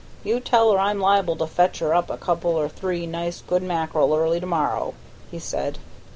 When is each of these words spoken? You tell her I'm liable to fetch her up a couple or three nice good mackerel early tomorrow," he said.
You 0.23 0.39
tell 0.39 0.71
her 0.71 0.79
I'm 0.79 0.99
liable 0.99 1.35
to 1.35 1.45
fetch 1.45 1.77
her 1.77 1.93
up 1.93 2.09
a 2.09 2.17
couple 2.17 2.53
or 2.55 2.67
three 2.67 3.05
nice 3.05 3.43
good 3.45 3.61
mackerel 3.61 4.15
early 4.15 4.39
tomorrow," 4.39 4.95
he 5.29 5.37
said. 5.37 5.77